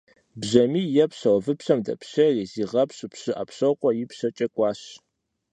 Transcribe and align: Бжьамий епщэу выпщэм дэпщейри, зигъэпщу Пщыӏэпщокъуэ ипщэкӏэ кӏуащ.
Бжьамий 0.39 0.89
епщэу 1.03 1.37
выпщэм 1.45 1.79
дэпщейри, 1.85 2.43
зигъэпщу 2.51 3.07
Пщыӏэпщокъуэ 3.11 3.89
ипщэкӏэ 4.01 4.47
кӏуащ. 4.55 4.81